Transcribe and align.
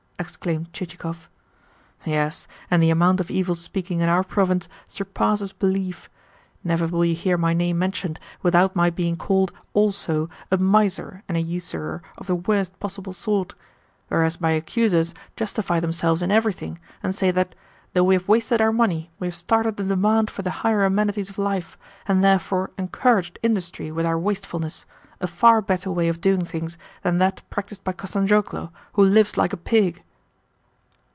exclaimed 0.19 0.71
Chichikov. 0.71 1.27
"Yes, 2.05 2.47
and 2.69 2.83
the 2.83 2.91
amount 2.91 3.19
of 3.19 3.31
evil 3.31 3.55
speaking 3.55 4.01
in 4.01 4.07
our 4.07 4.23
province 4.23 4.69
surpasses 4.87 5.51
belief. 5.51 6.11
Never 6.63 6.85
will 6.85 7.03
you 7.03 7.15
hear 7.15 7.39
my 7.39 7.55
name 7.55 7.79
mentioned 7.79 8.19
without 8.43 8.75
my 8.75 8.91
being 8.91 9.15
called 9.15 9.51
also 9.73 10.29
a 10.51 10.57
miser 10.59 11.23
and 11.27 11.37
a 11.37 11.41
usurer 11.41 12.03
of 12.19 12.27
the 12.27 12.35
worst 12.35 12.79
possible 12.79 13.13
sort; 13.13 13.55
whereas 14.09 14.39
my 14.39 14.51
accusers 14.51 15.15
justify 15.35 15.79
themselves 15.79 16.21
in 16.21 16.29
everything, 16.31 16.77
and 17.01 17.15
say 17.15 17.31
that, 17.31 17.55
'though 17.93 18.03
we 18.03 18.13
have 18.13 18.27
wasted 18.27 18.61
our 18.61 18.71
money, 18.71 19.09
we 19.17 19.25
have 19.25 19.35
started 19.35 19.79
a 19.79 19.83
demand 19.83 20.29
for 20.29 20.43
the 20.43 20.51
higher 20.61 20.85
amenities 20.85 21.31
of 21.31 21.39
life, 21.39 21.79
and 22.07 22.23
therefore 22.23 22.69
encouraged 22.77 23.39
industry 23.41 23.91
with 23.91 24.05
our 24.05 24.19
wastefulness, 24.19 24.85
a 25.19 25.25
far 25.25 25.63
better 25.63 25.89
way 25.89 26.07
of 26.07 26.21
doing 26.21 26.45
things 26.45 26.77
than 27.01 27.17
that 27.17 27.41
practised 27.49 27.83
by 27.83 27.91
Kostanzhoglo, 27.93 28.69
who 28.93 29.03
lives 29.03 29.35
like 29.35 29.51
a 29.51 29.57
pig. 29.57 30.03